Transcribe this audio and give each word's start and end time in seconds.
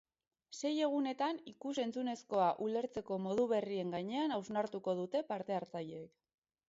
Sei 0.59 0.69
egunetan 0.85 1.39
ikus-entzunezkoa 1.51 2.47
ulertzeko 2.67 3.19
modu 3.29 3.47
berrien 3.55 3.95
gainean 3.97 4.35
hausnartuko 4.39 4.97
dute 5.05 5.23
parte-hartzaileek. 5.31 6.11